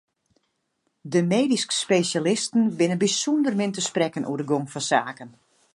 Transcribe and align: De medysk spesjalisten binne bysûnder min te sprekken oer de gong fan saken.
De 1.13 1.21
medysk 1.33 1.69
spesjalisten 1.83 2.63
binne 2.77 2.97
bysûnder 3.01 3.53
min 3.59 3.73
te 3.75 3.81
sprekken 3.89 4.27
oer 4.29 4.39
de 4.41 4.45
gong 4.49 4.67
fan 4.73 4.83
saken. 4.91 5.29